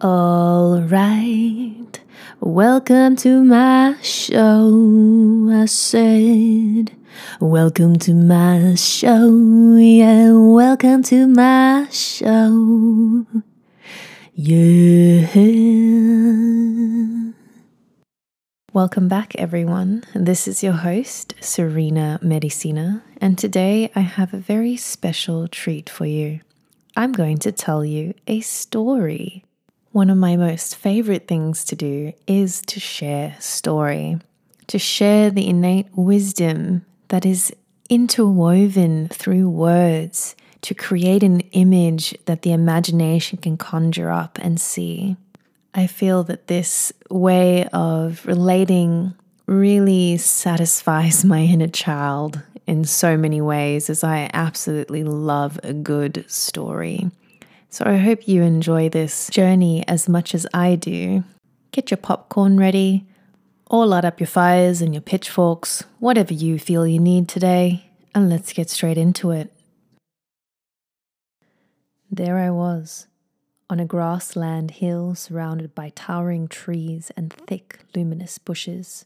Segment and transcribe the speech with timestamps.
[0.00, 2.00] All right,
[2.40, 5.48] welcome to my show.
[5.52, 6.90] I said,
[7.40, 9.76] Welcome to my show.
[9.76, 13.24] Yeah, welcome to my show.
[14.34, 15.28] Yeah.
[18.72, 20.02] Welcome back, everyone.
[20.12, 26.04] This is your host, Serena Medicina, and today I have a very special treat for
[26.04, 26.40] you.
[26.96, 29.43] I'm going to tell you a story.
[29.94, 34.18] One of my most favorite things to do is to share story,
[34.66, 37.54] to share the innate wisdom that is
[37.88, 45.16] interwoven through words to create an image that the imagination can conjure up and see.
[45.74, 49.14] I feel that this way of relating
[49.46, 56.24] really satisfies my inner child in so many ways, as I absolutely love a good
[56.26, 57.12] story.
[57.74, 61.24] So I hope you enjoy this journey as much as I do.
[61.72, 63.04] Get your popcorn ready,
[63.66, 68.30] or light up your fires and your pitchforks, whatever you feel you need today, and
[68.30, 69.52] let's get straight into it.
[72.12, 73.08] There I was
[73.68, 79.04] on a grassland hill surrounded by towering trees and thick, luminous bushes.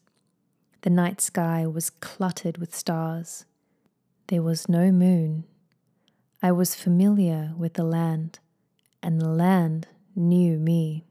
[0.83, 3.47] The night sky was cluttered with stars.
[4.27, 5.45] There was no moon.
[6.43, 8.41] I was familiar with the land,
[9.03, 11.05] and the land knew me.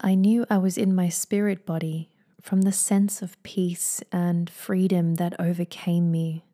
[0.00, 5.16] I knew I was in my spirit body from the sense of peace and freedom
[5.16, 6.44] that overcame me.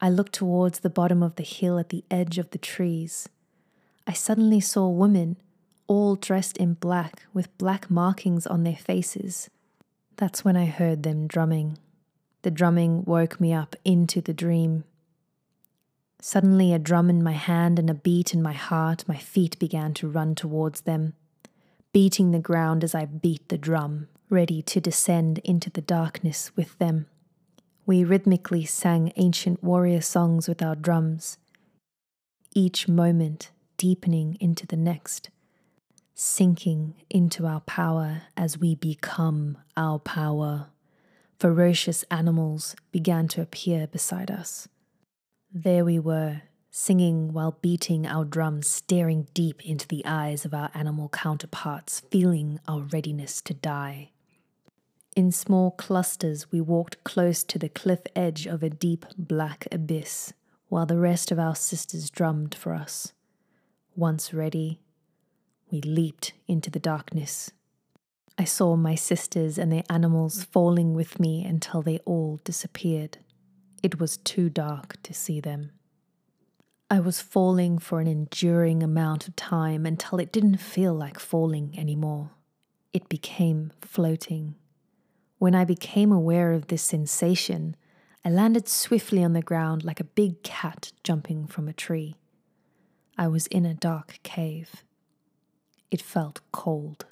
[0.00, 3.28] I looked towards the bottom of the hill at the edge of the trees
[4.10, 5.36] I suddenly saw women,
[5.86, 9.50] all dressed in black with black markings on their faces.
[10.16, 11.78] That's when I heard them drumming.
[12.42, 14.82] The drumming woke me up into the dream.
[16.22, 19.94] Suddenly, a drum in my hand and a beat in my heart, my feet began
[19.94, 21.14] to run towards them,
[21.92, 26.78] beating the ground as I beat the drum, ready to descend into the darkness with
[26.78, 27.06] them.
[27.86, 31.38] We rhythmically sang ancient warrior songs with our drums.
[32.54, 35.30] Each moment, deepening into the next,
[36.14, 40.66] sinking into our power as we become our power.
[41.38, 44.68] Ferocious animals began to appear beside us.
[45.52, 50.70] There we were, singing while beating our drums, staring deep into the eyes of our
[50.74, 54.10] animal counterparts, feeling our readiness to die.
[55.16, 60.32] In small clusters, we walked close to the cliff edge of a deep black abyss,
[60.68, 63.12] while the rest of our sisters drummed for us.
[63.96, 64.78] Once ready,
[65.68, 67.50] we leaped into the darkness.
[68.38, 73.18] I saw my sisters and their animals falling with me until they all disappeared.
[73.82, 75.72] It was too dark to see them.
[76.90, 81.78] I was falling for an enduring amount of time until it didn't feel like falling
[81.78, 82.30] anymore.
[82.92, 84.56] It became floating.
[85.38, 87.76] When I became aware of this sensation,
[88.24, 92.16] I landed swiftly on the ground like a big cat jumping from a tree.
[93.16, 94.84] I was in a dark cave.
[95.90, 97.06] It felt cold.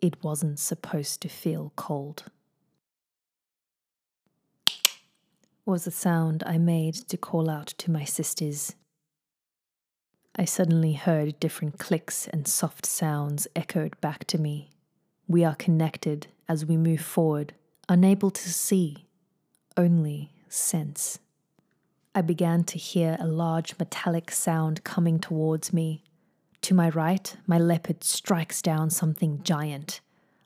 [0.00, 2.24] It wasn't supposed to feel cold.
[5.68, 8.76] Was the sound I made to call out to my sisters.
[10.36, 14.70] I suddenly heard different clicks and soft sounds echoed back to me.
[15.26, 17.52] We are connected as we move forward,
[17.88, 19.08] unable to see,
[19.76, 21.18] only sense.
[22.14, 26.04] I began to hear a large metallic sound coming towards me.
[26.62, 30.00] To my right, my leopard strikes down something giant.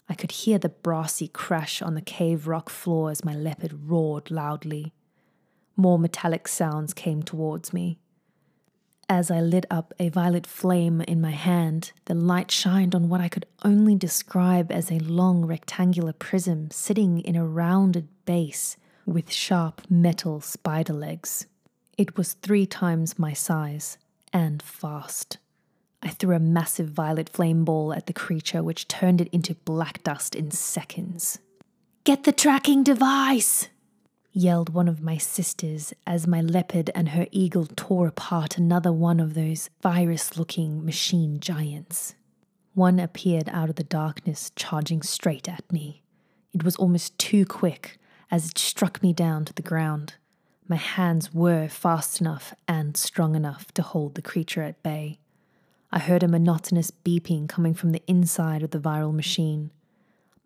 [0.08, 4.30] I could hear the brassy crash on the cave rock floor as my leopard roared
[4.30, 4.94] loudly.
[5.80, 7.96] More metallic sounds came towards me.
[9.08, 13.22] As I lit up a violet flame in my hand, the light shined on what
[13.22, 18.76] I could only describe as a long rectangular prism sitting in a rounded base
[19.06, 21.46] with sharp metal spider legs.
[21.96, 23.96] It was three times my size
[24.34, 25.38] and fast.
[26.02, 30.02] I threw a massive violet flame ball at the creature, which turned it into black
[30.02, 31.38] dust in seconds.
[32.04, 33.70] Get the tracking device!
[34.32, 39.20] Yelled one of my sisters as my leopard and her eagle tore apart another one
[39.20, 42.14] of those virus looking machine giants.
[42.74, 46.02] One appeared out of the darkness, charging straight at me.
[46.52, 47.98] It was almost too quick
[48.30, 50.14] as it struck me down to the ground.
[50.68, 55.18] My hands were fast enough and strong enough to hold the creature at bay.
[55.90, 59.72] I heard a monotonous beeping coming from the inside of the viral machine.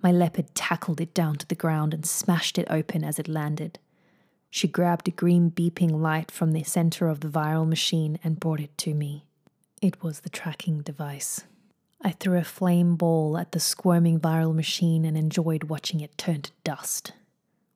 [0.02, 3.78] My leopard tackled it down to the ground and smashed it open as it landed.
[4.50, 8.60] She grabbed a green beeping light from the center of the viral machine and brought
[8.60, 9.24] it to me.
[9.82, 11.42] It was the tracking device.
[12.00, 16.42] I threw a flame ball at the squirming viral machine and enjoyed watching it turn
[16.42, 17.12] to dust.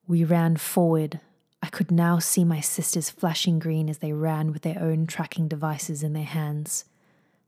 [0.07, 1.21] We ran forward.
[1.63, 5.49] I could now see my sisters flashing green as they ran with their own tracking
[5.49, 6.85] devices in their hands.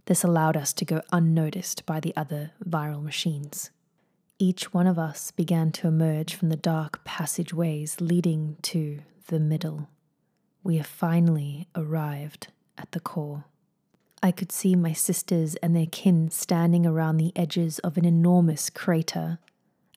[0.06, 3.70] This allowed us to go unnoticed by the other viral machines.
[4.42, 9.90] Each one of us began to emerge from the dark passageways leading to the middle.
[10.62, 12.46] We have finally arrived
[12.78, 13.44] at the core.
[14.22, 18.70] I could see my sisters and their kin standing around the edges of an enormous
[18.70, 19.40] crater.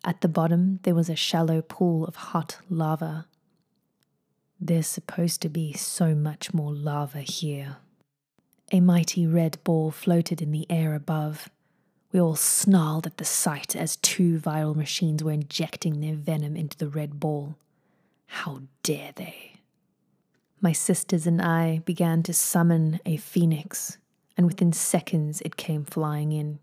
[0.04, 3.28] At the bottom, there was a shallow pool of hot lava.
[4.60, 7.78] There's supposed to be so much more lava here.
[8.74, 11.50] A mighty red ball floated in the air above.
[12.14, 16.78] We all snarled at the sight as two viral machines were injecting their venom into
[16.78, 17.56] the red ball.
[18.28, 19.54] How dare they?
[20.62, 23.98] My sisters and I began to summon a phoenix,
[24.38, 26.60] and within seconds it came flying in.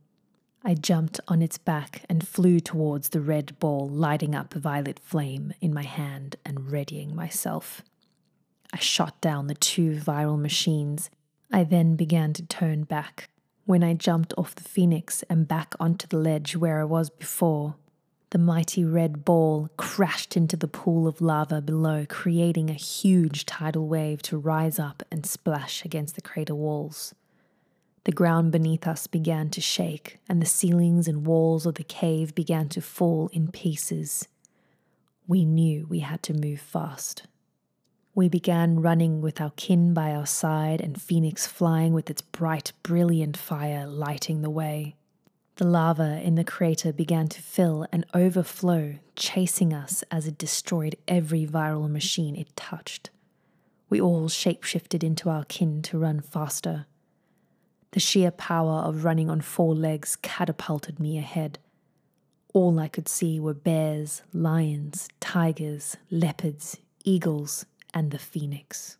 [0.62, 5.00] I jumped on its back and flew towards the red ball, lighting up a violet
[5.00, 7.82] flame in my hand and readying myself.
[8.72, 11.10] I shot down the two viral machines.
[11.50, 13.30] I then began to turn back.
[13.70, 17.76] When I jumped off the phoenix and back onto the ledge where I was before,
[18.30, 23.86] the mighty red ball crashed into the pool of lava below, creating a huge tidal
[23.86, 27.14] wave to rise up and splash against the crater walls.
[28.02, 32.34] The ground beneath us began to shake, and the ceilings and walls of the cave
[32.34, 34.26] began to fall in pieces.
[35.28, 37.28] We knew we had to move fast.
[38.14, 42.72] We began running with our kin by our side and Phoenix flying with its bright,
[42.82, 44.96] brilliant fire lighting the way.
[45.56, 50.96] The lava in the crater began to fill and overflow, chasing us as it destroyed
[51.06, 53.10] every viral machine it touched.
[53.88, 56.86] We all shapeshifted into our kin to run faster.
[57.92, 61.58] The sheer power of running on four legs catapulted me ahead.
[62.54, 68.96] All I could see were bears, lions, tigers, leopards, eagles, and the phoenix.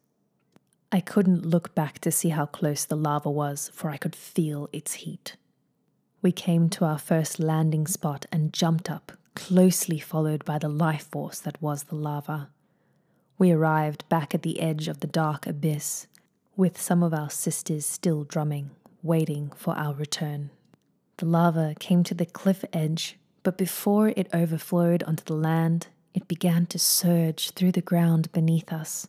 [0.93, 4.69] I couldn't look back to see how close the lava was, for I could feel
[4.73, 5.37] its heat.
[6.23, 11.07] We came to our first landing spot and jumped up, closely followed by the life
[11.07, 12.51] force that was the lava.
[13.39, 16.09] We arrived back at the edge of the dark abyss,
[16.57, 18.71] with some of our sisters still drumming,
[19.03, 20.51] waiting for our return.
[21.17, 26.29] The lava came to the cliff edge, but before it overflowed onto the land, it
[26.29, 29.07] began to surge through the ground beneath us.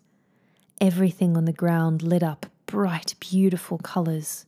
[0.80, 4.46] Everything on the ground lit up bright, beautiful colors.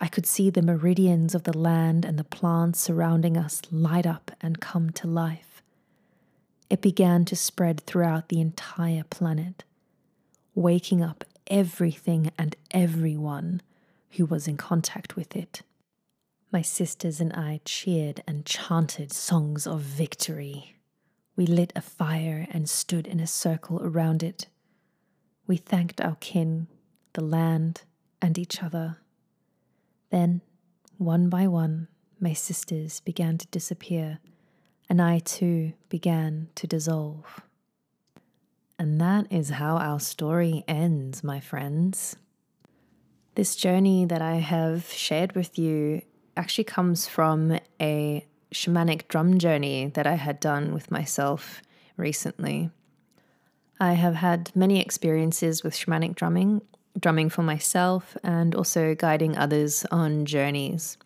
[0.00, 4.30] I could see the meridians of the land and the plants surrounding us light up
[4.40, 5.62] and come to life.
[6.70, 9.64] It began to spread throughout the entire planet,
[10.54, 13.60] waking up everything and everyone
[14.12, 15.62] who was in contact with it.
[16.52, 20.76] My sisters and I cheered and chanted songs of victory.
[21.40, 24.48] We lit a fire and stood in a circle around it.
[25.46, 26.66] We thanked our kin,
[27.14, 27.80] the land,
[28.20, 28.98] and each other.
[30.10, 30.42] Then,
[30.98, 31.88] one by one,
[32.20, 34.18] my sisters began to disappear,
[34.86, 37.40] and I too began to dissolve.
[38.78, 42.16] And that is how our story ends, my friends.
[43.34, 46.02] This journey that I have shared with you
[46.36, 51.62] actually comes from a shamanic drum journey that I had done with myself
[51.96, 52.70] recently.
[53.78, 56.60] I have had many experiences with shamanic drumming,
[56.98, 60.98] drumming for myself, and also guiding others on journeys.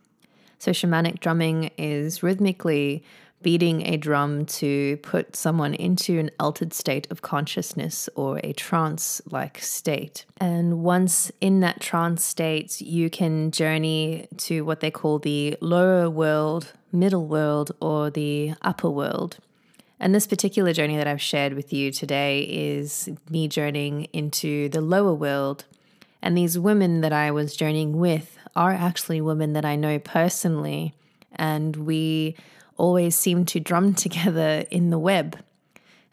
[0.58, 3.04] So, shamanic drumming is rhythmically
[3.44, 9.22] beating a drum to put someone into an altered state of consciousness or a trance
[9.30, 10.24] like state.
[10.38, 16.10] And once in that trance state, you can journey to what they call the lower
[16.10, 19.36] world, middle world, or the upper world.
[20.00, 24.80] And this particular journey that I've shared with you today is me journeying into the
[24.80, 25.66] lower world.
[26.22, 30.94] And these women that I was journeying with are actually women that I know personally.
[31.36, 32.36] And we
[32.76, 35.38] always seem to drum together in the web.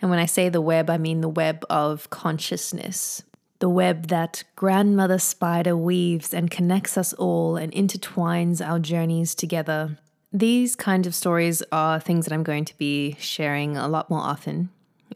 [0.01, 3.23] And when I say the web, I mean the web of consciousness,
[3.59, 9.99] the web that grandmother spider weaves and connects us all and intertwines our journeys together.
[10.33, 14.21] These kind of stories are things that I'm going to be sharing a lot more
[14.21, 14.69] often.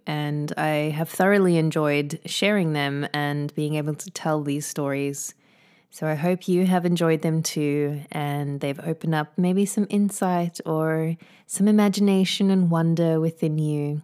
[0.05, 5.33] And I have thoroughly enjoyed sharing them and being able to tell these stories
[5.95, 10.59] so I hope you have enjoyed them too, and they've opened up maybe some insight
[10.65, 11.15] or
[11.47, 14.01] some imagination and wonder within you.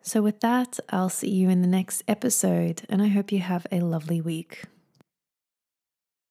[0.00, 3.66] So, with that, I'll see you in the next episode, and I hope you have
[3.70, 4.62] a lovely week.